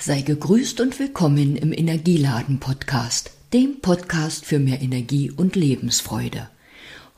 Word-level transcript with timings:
Sei 0.00 0.20
gegrüßt 0.22 0.80
und 0.80 1.00
willkommen 1.00 1.56
im 1.56 1.72
Energieladen 1.72 2.60
Podcast, 2.60 3.32
dem 3.52 3.80
Podcast 3.80 4.44
für 4.46 4.60
mehr 4.60 4.80
Energie 4.80 5.32
und 5.32 5.56
Lebensfreude. 5.56 6.48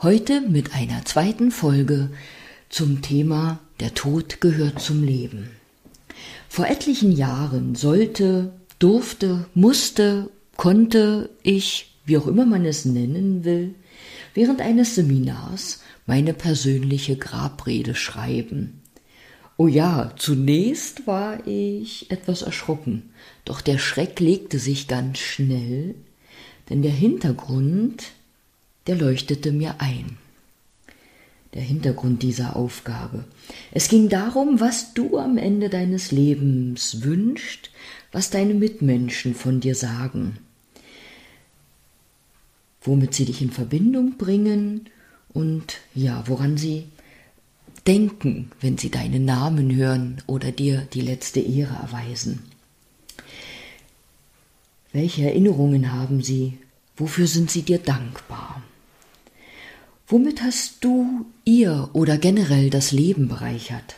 Heute 0.01 0.41
mit 0.41 0.75
einer 0.75 1.05
zweiten 1.05 1.51
Folge 1.51 2.09
zum 2.71 3.03
Thema 3.03 3.61
Der 3.81 3.93
Tod 3.93 4.41
gehört 4.41 4.81
zum 4.81 5.05
Leben. 5.05 5.51
Vor 6.49 6.69
etlichen 6.69 7.13
Jahren 7.13 7.75
sollte, 7.75 8.51
durfte, 8.79 9.45
musste, 9.53 10.31
konnte 10.57 11.29
ich, 11.43 11.95
wie 12.07 12.17
auch 12.17 12.27
immer 12.27 12.47
man 12.47 12.65
es 12.65 12.87
nennen 12.87 13.45
will, 13.45 13.75
während 14.33 14.63
eines 14.63 14.95
Seminars 14.95 15.83
meine 16.07 16.33
persönliche 16.33 17.17
Grabrede 17.17 17.95
schreiben. 17.95 18.80
Oh 19.61 19.69
ja, 19.69 20.15
zunächst 20.17 21.07
war 21.07 21.47
ich 21.47 22.11
etwas 22.11 22.41
erschrocken, 22.41 23.11
doch 23.45 23.61
der 23.61 23.77
Schreck 23.77 24.19
legte 24.19 24.59
sich 24.59 24.89
ganz 24.89 25.19
schnell, 25.19 25.97
denn 26.71 26.81
der 26.81 26.93
Hintergrund, 26.93 28.05
der 28.87 28.97
leuchtete 28.97 29.53
mir 29.53 29.75
ein. 29.77 30.17
Der 31.53 31.61
Hintergrund 31.61 32.23
dieser 32.23 32.57
Aufgabe. 32.57 33.27
Es 33.71 33.89
ging 33.89 34.09
darum, 34.09 34.61
was 34.61 34.95
du 34.95 35.19
am 35.19 35.37
Ende 35.37 35.69
deines 35.69 36.11
Lebens 36.11 37.03
wünschst, 37.03 37.69
was 38.13 38.31
deine 38.31 38.55
Mitmenschen 38.55 39.35
von 39.35 39.61
dir 39.61 39.75
sagen, 39.75 40.39
womit 42.81 43.13
sie 43.13 43.27
dich 43.27 43.43
in 43.43 43.51
Verbindung 43.51 44.17
bringen 44.17 44.87
und 45.35 45.81
ja, 45.95 46.25
woran 46.29 46.57
sie 46.57 46.87
denken, 47.87 48.51
wenn 48.61 48.79
sie 48.79 48.91
deinen 48.91 49.25
Namen 49.25 49.75
hören 49.75 50.23
oder 50.27 50.53
dir 50.53 50.87
die 50.93 51.01
letzte 51.01 51.41
Ehre 51.41 51.75
erweisen? 51.75 52.43
Welche 54.93 55.23
Erinnerungen 55.23 55.93
haben 55.93 56.23
sie? 56.23 56.59
Wofür 56.97 57.27
sind 57.27 57.51
sie 57.51 57.63
dir 57.63 57.79
dankbar? 57.79 58.63
Womit 60.09 60.43
hast 60.43 60.85
du 60.85 61.27
ihr 61.45 61.89
oder 61.93 62.19
generell 62.19 62.71
das 62.71 62.91
Leben 62.91 63.29
bereichert? 63.29 63.97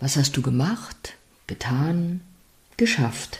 Was 0.00 0.16
hast 0.16 0.36
du 0.36 0.42
gemacht, 0.42 1.14
getan, 1.46 2.20
geschafft? 2.76 3.38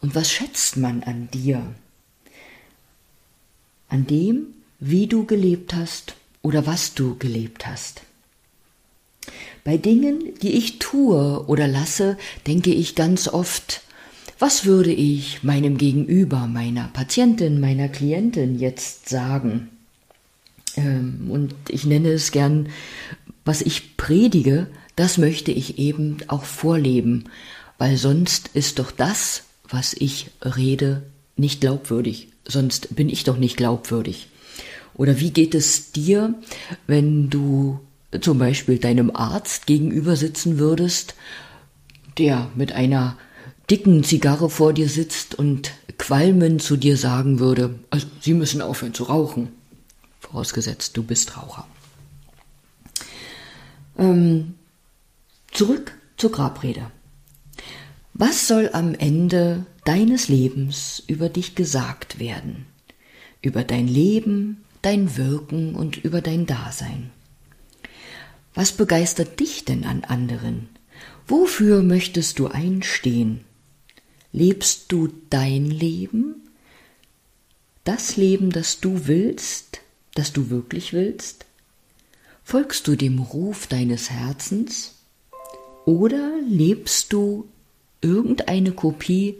Und 0.00 0.14
was 0.14 0.30
schätzt 0.30 0.78
man 0.78 1.02
an 1.02 1.28
dir? 1.30 1.62
An 3.88 4.06
dem, 4.06 4.46
wie 4.78 5.06
du 5.06 5.26
gelebt 5.26 5.74
hast 5.74 6.14
oder 6.42 6.66
was 6.66 6.94
du 6.94 7.16
gelebt 7.18 7.66
hast. 7.66 8.02
Bei 9.64 9.76
Dingen, 9.76 10.34
die 10.42 10.52
ich 10.52 10.78
tue 10.78 11.44
oder 11.46 11.68
lasse, 11.68 12.16
denke 12.46 12.72
ich 12.72 12.94
ganz 12.94 13.28
oft, 13.28 13.82
was 14.38 14.64
würde 14.64 14.92
ich 14.92 15.42
meinem 15.42 15.76
Gegenüber, 15.76 16.46
meiner 16.46 16.88
Patientin, 16.88 17.60
meiner 17.60 17.88
Klientin 17.88 18.58
jetzt 18.58 19.10
sagen? 19.10 19.68
Ähm, 20.76 21.26
und 21.30 21.54
ich 21.68 21.84
nenne 21.84 22.08
es 22.10 22.32
gern, 22.32 22.70
was 23.44 23.60
ich 23.60 23.98
predige, 23.98 24.66
das 24.96 25.18
möchte 25.18 25.52
ich 25.52 25.78
eben 25.78 26.18
auch 26.28 26.44
vorleben, 26.44 27.24
weil 27.76 27.96
sonst 27.96 28.50
ist 28.54 28.78
doch 28.78 28.90
das, 28.90 29.44
was 29.68 29.92
ich 29.92 30.30
rede, 30.42 31.02
nicht 31.36 31.60
glaubwürdig, 31.60 32.28
sonst 32.46 32.94
bin 32.96 33.08
ich 33.10 33.24
doch 33.24 33.36
nicht 33.36 33.56
glaubwürdig. 33.56 34.28
Oder 34.94 35.20
wie 35.20 35.30
geht 35.30 35.54
es 35.54 35.92
dir, 35.92 36.34
wenn 36.86 37.30
du 37.30 37.80
zum 38.20 38.38
Beispiel 38.38 38.78
deinem 38.78 39.14
Arzt 39.14 39.66
gegenüber 39.66 40.16
sitzen 40.16 40.58
würdest, 40.58 41.14
der 42.18 42.50
mit 42.54 42.72
einer 42.72 43.16
dicken 43.70 44.02
Zigarre 44.02 44.50
vor 44.50 44.72
dir 44.72 44.88
sitzt 44.88 45.36
und 45.36 45.72
qualmend 45.96 46.62
zu 46.62 46.76
dir 46.76 46.96
sagen 46.96 47.38
würde, 47.38 47.78
also 47.90 48.06
Sie 48.20 48.34
müssen 48.34 48.62
aufhören 48.62 48.94
zu 48.94 49.04
rauchen, 49.04 49.50
vorausgesetzt 50.18 50.96
du 50.96 51.02
bist 51.02 51.36
Raucher. 51.36 51.66
Ähm, 53.96 54.54
zurück 55.52 55.92
zur 56.16 56.32
Grabrede. 56.32 56.90
Was 58.14 58.48
soll 58.48 58.70
am 58.72 58.94
Ende 58.94 59.66
deines 59.84 60.28
Lebens 60.28 61.02
über 61.06 61.28
dich 61.28 61.54
gesagt 61.54 62.18
werden? 62.18 62.66
Über 63.40 63.62
dein 63.62 63.86
Leben, 63.86 64.64
dein 64.82 65.16
Wirken 65.16 65.74
und 65.74 65.96
über 65.96 66.20
dein 66.20 66.46
Dasein. 66.46 67.10
Was 68.54 68.72
begeistert 68.72 69.38
dich 69.40 69.64
denn 69.64 69.84
an 69.84 70.04
anderen? 70.04 70.68
Wofür 71.26 71.82
möchtest 71.82 72.38
du 72.38 72.48
einstehen? 72.48 73.44
Lebst 74.32 74.90
du 74.92 75.08
dein 75.28 75.66
Leben? 75.66 76.48
Das 77.84 78.16
Leben, 78.16 78.50
das 78.50 78.80
du 78.80 79.06
willst, 79.06 79.80
das 80.14 80.32
du 80.32 80.50
wirklich 80.50 80.92
willst? 80.92 81.46
Folgst 82.42 82.88
du 82.88 82.96
dem 82.96 83.18
Ruf 83.20 83.66
deines 83.66 84.10
Herzens? 84.10 84.96
Oder 85.84 86.40
lebst 86.46 87.12
du 87.12 87.48
irgendeine 88.00 88.72
Kopie 88.72 89.36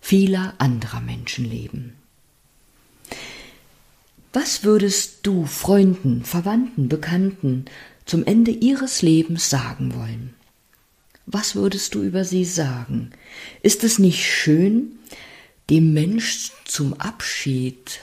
vieler 0.00 0.54
anderer 0.58 1.00
Menschenleben? 1.00 1.94
Was 4.32 4.64
würdest 4.64 5.26
du 5.26 5.44
Freunden, 5.44 6.24
Verwandten, 6.24 6.88
Bekannten 6.88 7.66
zum 8.06 8.24
Ende 8.24 8.50
ihres 8.50 9.02
Lebens 9.02 9.50
sagen 9.50 9.94
wollen? 9.94 10.32
Was 11.26 11.54
würdest 11.54 11.94
du 11.94 12.02
über 12.02 12.24
sie 12.24 12.46
sagen? 12.46 13.10
Ist 13.62 13.84
es 13.84 13.98
nicht 13.98 14.24
schön, 14.24 14.92
dem 15.68 15.92
Mensch 15.92 16.50
zum 16.64 16.94
Abschied 16.94 18.00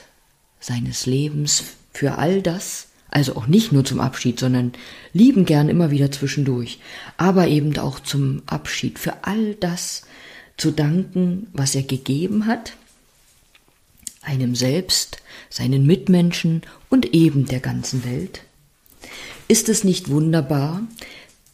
seines 0.60 1.06
Lebens 1.06 1.64
für 1.92 2.18
all 2.18 2.42
das, 2.42 2.86
also 3.10 3.34
auch 3.34 3.48
nicht 3.48 3.72
nur 3.72 3.84
zum 3.84 3.98
Abschied, 3.98 4.38
sondern 4.38 4.72
lieben 5.12 5.44
gern 5.44 5.68
immer 5.68 5.90
wieder 5.90 6.12
zwischendurch, 6.12 6.78
aber 7.16 7.48
eben 7.48 7.76
auch 7.78 7.98
zum 7.98 8.42
Abschied 8.46 9.00
für 9.00 9.24
all 9.24 9.56
das 9.56 10.02
zu 10.56 10.70
danken, 10.70 11.48
was 11.52 11.74
er 11.74 11.82
gegeben 11.82 12.46
hat, 12.46 12.74
einem 14.22 14.54
selbst, 14.54 15.18
seinen 15.48 15.86
Mitmenschen 15.86 16.62
und 16.88 17.14
eben 17.14 17.46
der 17.46 17.60
ganzen 17.60 18.04
Welt? 18.04 18.42
Ist 19.48 19.68
es 19.68 19.84
nicht 19.84 20.10
wunderbar, 20.10 20.82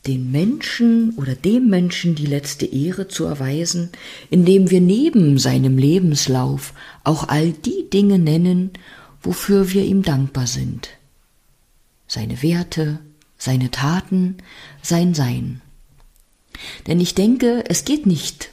den 0.06 0.30
Menschen 0.30 1.14
oder 1.16 1.34
dem 1.34 1.68
Menschen 1.68 2.14
die 2.14 2.26
letzte 2.26 2.66
Ehre 2.66 3.08
zu 3.08 3.24
erweisen, 3.24 3.90
indem 4.30 4.70
wir 4.70 4.80
neben 4.80 5.38
seinem 5.38 5.78
Lebenslauf 5.78 6.74
auch 7.02 7.28
all 7.28 7.52
die 7.52 7.90
Dinge 7.92 8.18
nennen, 8.18 8.70
wofür 9.20 9.72
wir 9.72 9.84
ihm 9.84 10.02
dankbar 10.02 10.46
sind. 10.46 10.90
Seine 12.06 12.42
Werte, 12.42 13.00
seine 13.36 13.70
Taten, 13.70 14.36
sein 14.82 15.14
Sein. 15.14 15.60
Denn 16.86 17.00
ich 17.00 17.14
denke, 17.14 17.64
es 17.68 17.84
geht 17.84 18.06
nicht 18.06 18.50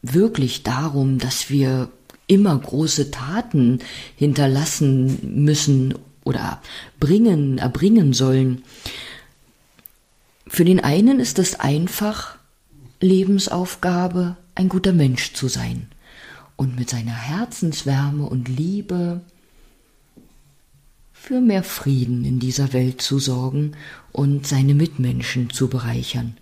wirklich 0.00 0.62
darum, 0.62 1.18
dass 1.18 1.50
wir 1.50 1.90
immer 2.26 2.56
große 2.58 3.10
Taten 3.10 3.80
hinterlassen 4.16 5.44
müssen 5.44 5.94
oder 6.24 6.60
bringen, 7.00 7.58
erbringen 7.58 8.12
sollen. 8.12 8.62
Für 10.46 10.64
den 10.64 10.80
einen 10.80 11.20
ist 11.20 11.38
es 11.38 11.58
einfach 11.60 12.36
Lebensaufgabe, 13.00 14.36
ein 14.54 14.68
guter 14.68 14.92
Mensch 14.92 15.32
zu 15.32 15.48
sein 15.48 15.88
und 16.56 16.76
mit 16.78 16.90
seiner 16.90 17.14
Herzenswärme 17.14 18.24
und 18.24 18.48
Liebe 18.48 19.22
für 21.12 21.40
mehr 21.40 21.62
Frieden 21.62 22.24
in 22.24 22.38
dieser 22.38 22.72
Welt 22.72 23.00
zu 23.00 23.18
sorgen 23.18 23.72
und 24.12 24.46
seine 24.46 24.74
Mitmenschen 24.74 25.50
zu 25.50 25.68
bereichern. 25.68 26.36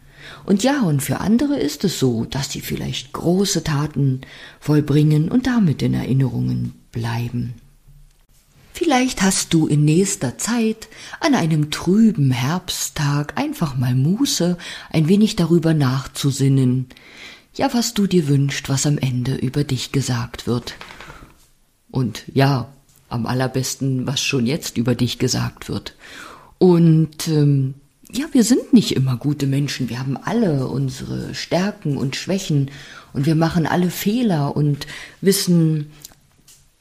Und 0.45 0.63
ja, 0.63 0.83
und 0.83 1.03
für 1.03 1.21
andere 1.21 1.59
ist 1.59 1.85
es 1.85 1.99
so, 1.99 2.25
dass 2.25 2.51
sie 2.51 2.61
vielleicht 2.61 3.13
große 3.13 3.65
Taten 3.65 4.23
vollbringen 4.61 5.31
und 5.31 5.47
damit 5.47 5.83
in 5.83 5.95
Erinnerungen 5.95 6.75
bleiben. 6.93 7.55
Vielleicht 8.73 9.21
hast 9.21 9.53
du 9.53 9.67
in 9.67 9.85
nächster 9.85 10.39
Zeit 10.39 10.89
an 11.21 11.35
einem 11.35 11.71
trüben 11.71 12.31
Herbsttag 12.31 13.37
einfach 13.37 13.77
mal 13.77 13.95
Muße, 13.95 14.57
ein 14.91 15.07
wenig 15.07 15.37
darüber 15.37 15.75
nachzusinnen, 15.75 16.87
ja, 17.55 17.69
was 17.75 17.95
du 17.95 18.07
dir 18.07 18.29
wünschst, 18.29 18.69
was 18.69 18.87
am 18.87 18.97
Ende 18.97 19.35
über 19.35 19.65
dich 19.65 19.93
gesagt 19.93 20.47
wird. 20.47 20.77
Und 21.91 22.23
ja, 22.33 22.73
am 23.11 23.27
allerbesten, 23.27 24.07
was 24.07 24.23
schon 24.23 24.47
jetzt 24.47 24.79
über 24.79 24.95
dich 24.95 25.19
gesagt 25.19 25.69
wird. 25.69 25.95
Und 26.59 27.29
ähm, 27.29 27.75
ja, 28.13 28.27
wir 28.33 28.45
sind 28.45 28.73
nicht 28.73 28.93
immer 28.93 29.17
gute 29.17 29.47
Menschen. 29.47 29.89
Wir 29.89 29.99
haben 29.99 30.17
alle 30.17 30.67
unsere 30.69 31.35
Stärken 31.35 31.97
und 31.97 32.17
Schwächen 32.17 32.71
und 33.13 33.27
wir 33.27 33.35
machen 33.35 33.67
alle 33.67 33.91
Fehler 33.91 34.57
und 34.57 34.87
wissen 35.21 35.91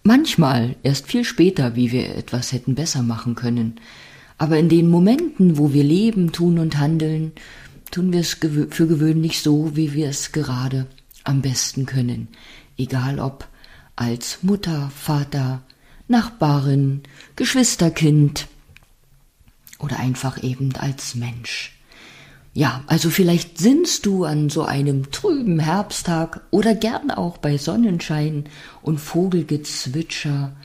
manchmal 0.04 0.76
erst 0.84 1.08
viel 1.08 1.24
später, 1.24 1.76
wie 1.76 1.92
wir 1.92 2.16
etwas 2.16 2.52
hätten 2.52 2.76
besser 2.76 3.04
machen 3.04 3.36
können. 3.36 3.80
Aber 4.38 4.58
in 4.58 4.70
den 4.70 4.90
Momenten, 4.90 5.58
wo 5.58 5.74
wir 5.74 5.84
leben, 5.84 6.32
tun 6.32 6.60
und 6.60 6.78
handeln, 6.78 7.34
tun 7.92 8.14
wir 8.14 8.22
es 8.22 8.34
für 8.34 8.88
gewöhnlich 8.88 9.42
so, 9.42 9.76
wie 9.76 9.94
wir 9.94 10.10
es 10.10 10.32
gerade 10.32 10.88
am 11.24 11.42
besten 11.42 11.86
können, 11.86 12.30
egal 12.78 13.20
ob 13.20 13.48
als 13.96 14.40
Mutter, 14.42 14.92
Vater, 14.96 15.62
Nachbarin, 16.08 17.02
Geschwisterkind 17.36 18.48
oder 19.80 20.00
einfach 20.00 20.44
eben 20.44 20.76
als 20.76 21.16
Mensch. 21.16 21.76
Ja, 22.54 22.84
also 22.88 23.10
vielleicht 23.10 23.58
sinnst 23.58 24.06
du 24.06 24.26
an 24.26 24.50
so 24.50 24.64
einem 24.64 25.12
trüben 25.12 25.60
Herbsttag 25.60 26.42
oder 26.52 26.76
gern 26.76 27.12
auch 27.12 27.38
bei 27.38 27.58
Sonnenschein 27.58 28.46
und 28.82 29.00
Vogelgezwitscher 29.00 30.56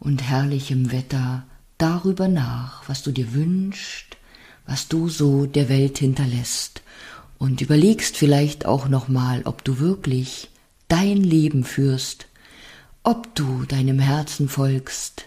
und 0.00 0.22
herrlichem 0.22 0.92
Wetter 0.92 1.44
darüber 1.76 2.28
nach, 2.28 2.88
was 2.88 3.02
du 3.02 3.12
dir 3.12 3.34
wünschst, 3.34 4.16
was 4.66 4.88
du 4.88 5.08
so 5.08 5.46
der 5.46 5.68
Welt 5.68 5.98
hinterlässt 5.98 6.82
und 7.38 7.60
überlegst 7.60 8.16
vielleicht 8.16 8.66
auch 8.66 8.88
nochmal, 8.88 9.42
ob 9.44 9.64
du 9.64 9.78
wirklich 9.78 10.50
dein 10.88 11.18
Leben 11.18 11.64
führst, 11.64 12.26
ob 13.02 13.34
du 13.34 13.64
deinem 13.64 13.98
Herzen 13.98 14.48
folgst, 14.48 15.26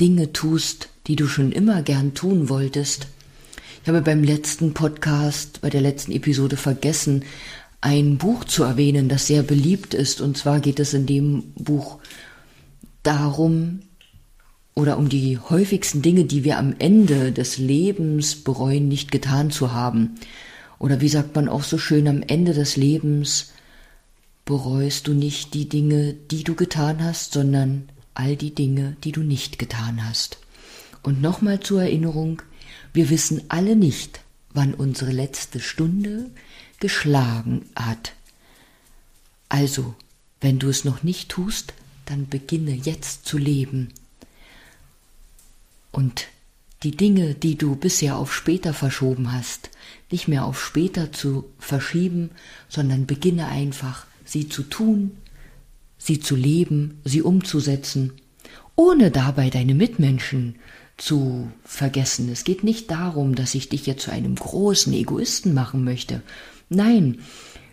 Dinge 0.00 0.32
tust, 0.32 0.88
die 1.06 1.16
du 1.16 1.26
schon 1.26 1.52
immer 1.52 1.82
gern 1.82 2.14
tun 2.14 2.48
wolltest. 2.48 3.06
Ich 3.82 3.88
habe 3.88 4.02
beim 4.02 4.22
letzten 4.22 4.74
Podcast, 4.74 5.60
bei 5.60 5.70
der 5.70 5.80
letzten 5.80 6.12
Episode 6.12 6.56
vergessen, 6.56 7.24
ein 7.80 8.18
Buch 8.18 8.44
zu 8.44 8.62
erwähnen, 8.62 9.08
das 9.08 9.26
sehr 9.26 9.42
beliebt 9.42 9.92
ist. 9.94 10.20
Und 10.20 10.36
zwar 10.36 10.60
geht 10.60 10.78
es 10.78 10.94
in 10.94 11.06
dem 11.06 11.52
Buch 11.56 11.98
darum, 13.02 13.80
oder 14.74 14.98
um 14.98 15.08
die 15.08 15.38
häufigsten 15.38 16.02
Dinge, 16.02 16.24
die 16.24 16.44
wir 16.44 16.58
am 16.58 16.74
Ende 16.78 17.32
des 17.32 17.58
Lebens 17.58 18.36
bereuen, 18.36 18.88
nicht 18.88 19.10
getan 19.10 19.50
zu 19.50 19.72
haben. 19.72 20.14
Oder 20.78 21.00
wie 21.00 21.08
sagt 21.08 21.34
man 21.34 21.48
auch 21.48 21.62
so 21.62 21.78
schön, 21.78 22.08
am 22.08 22.22
Ende 22.22 22.54
des 22.54 22.76
Lebens 22.76 23.52
bereust 24.44 25.06
du 25.06 25.14
nicht 25.14 25.54
die 25.54 25.68
Dinge, 25.68 26.14
die 26.30 26.42
du 26.42 26.54
getan 26.54 27.04
hast, 27.04 27.34
sondern 27.34 27.88
all 28.14 28.36
die 28.36 28.54
Dinge, 28.54 28.96
die 29.04 29.12
du 29.12 29.20
nicht 29.20 29.58
getan 29.58 30.08
hast. 30.08 30.38
Und 31.02 31.20
nochmal 31.20 31.60
zur 31.60 31.82
Erinnerung, 31.82 32.42
wir 32.92 33.10
wissen 33.10 33.42
alle 33.48 33.76
nicht, 33.76 34.20
wann 34.52 34.74
unsere 34.74 35.12
letzte 35.12 35.60
Stunde 35.60 36.30
geschlagen 36.80 37.66
hat. 37.74 38.12
Also, 39.48 39.94
wenn 40.40 40.58
du 40.58 40.68
es 40.68 40.84
noch 40.84 41.02
nicht 41.02 41.28
tust, 41.28 41.74
dann 42.06 42.28
beginne 42.28 42.72
jetzt 42.72 43.26
zu 43.26 43.38
leben. 43.38 43.88
Und 45.90 46.26
die 46.82 46.96
Dinge, 46.96 47.34
die 47.34 47.56
du 47.56 47.76
bisher 47.76 48.16
auf 48.16 48.34
später 48.34 48.74
verschoben 48.74 49.32
hast, 49.32 49.70
nicht 50.10 50.26
mehr 50.26 50.44
auf 50.44 50.62
später 50.62 51.12
zu 51.12 51.44
verschieben, 51.58 52.30
sondern 52.68 53.06
beginne 53.06 53.46
einfach, 53.46 54.06
sie 54.24 54.48
zu 54.48 54.62
tun, 54.62 55.16
sie 55.98 56.18
zu 56.18 56.34
leben, 56.34 57.00
sie 57.04 57.22
umzusetzen, 57.22 58.12
ohne 58.74 59.10
dabei 59.10 59.50
deine 59.50 59.74
Mitmenschen 59.74 60.56
zu 60.96 61.50
vergessen. 61.64 62.30
Es 62.30 62.44
geht 62.44 62.64
nicht 62.64 62.90
darum, 62.90 63.34
dass 63.34 63.54
ich 63.54 63.68
dich 63.68 63.86
jetzt 63.86 64.02
zu 64.02 64.12
einem 64.12 64.34
großen 64.34 64.92
Egoisten 64.92 65.54
machen 65.54 65.84
möchte. 65.84 66.22
Nein, 66.68 67.18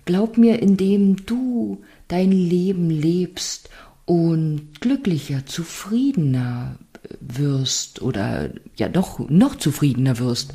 glaub 0.06 0.38
mir, 0.38 0.62
indem 0.62 1.26
du 1.26 1.82
dein 2.08 2.32
Leben 2.32 2.90
lebst 2.90 3.70
und 4.06 4.82
glücklicher, 4.82 5.46
zufriedener 5.46 6.78
wirst 7.20 8.02
oder 8.02 8.50
ja 8.76 8.90
doch 8.90 9.30
noch 9.30 9.56
zufriedener 9.56 10.18
wirst, 10.20 10.54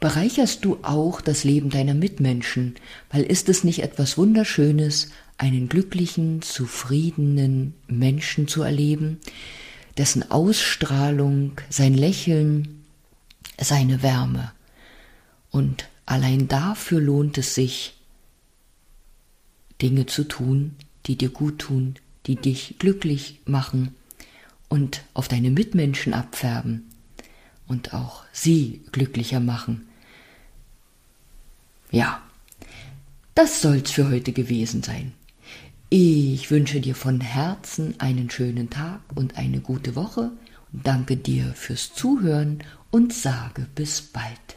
bereicherst 0.00 0.64
du 0.64 0.78
auch 0.82 1.20
das 1.20 1.44
Leben 1.44 1.70
deiner 1.70 1.94
Mitmenschen, 1.94 2.74
weil 3.10 3.22
ist 3.22 3.48
es 3.48 3.62
nicht 3.62 3.82
etwas 3.82 4.18
Wunderschönes, 4.18 5.10
einen 5.38 5.68
glücklichen, 5.68 6.42
zufriedenen 6.42 7.74
Menschen 7.86 8.48
zu 8.48 8.62
erleben, 8.62 9.18
dessen 9.98 10.30
Ausstrahlung, 10.30 11.60
sein 11.68 11.94
Lächeln, 11.94 12.84
seine 13.60 14.02
Wärme. 14.02 14.52
Und 15.50 15.88
allein 16.06 16.48
dafür 16.48 17.00
lohnt 17.00 17.38
es 17.38 17.54
sich, 17.54 17.94
Dinge 19.80 20.06
zu 20.06 20.24
tun, 20.24 20.76
die 21.06 21.16
dir 21.16 21.30
gut 21.30 21.58
tun, 21.58 21.96
die 22.26 22.36
dich 22.36 22.76
glücklich 22.78 23.40
machen 23.44 23.94
und 24.68 25.02
auf 25.12 25.28
deine 25.28 25.50
Mitmenschen 25.50 26.14
abfärben 26.14 26.84
und 27.66 27.92
auch 27.92 28.24
sie 28.32 28.82
glücklicher 28.92 29.40
machen. 29.40 29.88
Ja, 31.90 32.22
das 33.34 33.60
soll's 33.60 33.90
für 33.90 34.08
heute 34.08 34.32
gewesen 34.32 34.82
sein. 34.82 35.12
Ich 35.94 36.50
wünsche 36.50 36.80
dir 36.80 36.94
von 36.94 37.20
Herzen 37.20 37.96
einen 38.00 38.30
schönen 38.30 38.70
Tag 38.70 39.00
und 39.14 39.36
eine 39.36 39.60
gute 39.60 39.94
Woche 39.94 40.30
danke 40.72 41.18
dir 41.18 41.52
fürs 41.54 41.92
Zuhören 41.92 42.64
und 42.90 43.12
sage 43.12 43.66
bis 43.74 44.00
bald. 44.00 44.56